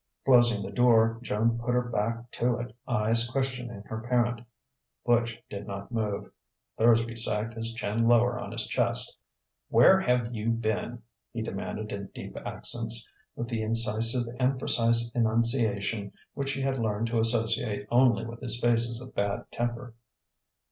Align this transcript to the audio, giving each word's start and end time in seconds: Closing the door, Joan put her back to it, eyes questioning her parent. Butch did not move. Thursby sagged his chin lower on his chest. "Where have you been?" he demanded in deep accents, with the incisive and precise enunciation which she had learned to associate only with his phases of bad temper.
Closing 0.25 0.63
the 0.63 0.71
door, 0.71 1.19
Joan 1.21 1.59
put 1.59 1.75
her 1.75 1.83
back 1.83 2.31
to 2.31 2.57
it, 2.57 2.75
eyes 2.87 3.29
questioning 3.29 3.83
her 3.83 3.99
parent. 4.01 4.41
Butch 5.05 5.37
did 5.47 5.67
not 5.67 5.91
move. 5.91 6.31
Thursby 6.75 7.15
sagged 7.15 7.53
his 7.53 7.71
chin 7.75 8.07
lower 8.07 8.39
on 8.39 8.51
his 8.51 8.65
chest. 8.65 9.19
"Where 9.69 9.99
have 9.99 10.33
you 10.33 10.53
been?" 10.53 11.03
he 11.31 11.43
demanded 11.43 11.91
in 11.91 12.07
deep 12.15 12.35
accents, 12.35 13.07
with 13.35 13.47
the 13.47 13.61
incisive 13.61 14.25
and 14.39 14.57
precise 14.57 15.11
enunciation 15.11 16.13
which 16.33 16.49
she 16.49 16.61
had 16.63 16.79
learned 16.79 17.05
to 17.11 17.19
associate 17.19 17.85
only 17.91 18.25
with 18.25 18.39
his 18.39 18.59
phases 18.59 19.01
of 19.01 19.13
bad 19.13 19.45
temper. 19.51 19.93